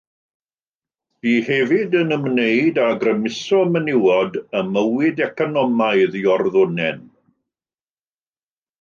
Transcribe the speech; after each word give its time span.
Bu 1.25 1.33
hefyd 1.49 1.97
yn 1.99 2.15
ymwneud 2.17 2.81
â 2.87 2.89
grymuso 3.05 3.61
menywod 3.75 4.41
ym 4.63 4.75
mywyd 4.79 5.25
economaidd 5.29 6.21
Iorddonen. 6.25 7.09